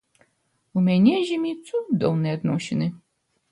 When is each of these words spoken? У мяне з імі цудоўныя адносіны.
У 0.79 0.81
мяне 0.87 1.13
з 1.27 1.37
імі 1.37 1.53
цудоўныя 1.67 2.33
адносіны. 2.41 2.91